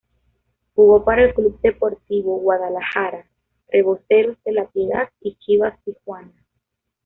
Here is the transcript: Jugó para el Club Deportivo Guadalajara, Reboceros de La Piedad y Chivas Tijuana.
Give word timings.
Jugó 0.73 1.03
para 1.05 1.25
el 1.25 1.35
Club 1.35 1.59
Deportivo 1.61 2.39
Guadalajara, 2.39 3.27
Reboceros 3.71 4.35
de 4.43 4.51
La 4.53 4.65
Piedad 4.65 5.07
y 5.19 5.35
Chivas 5.35 5.79
Tijuana. 5.83 6.33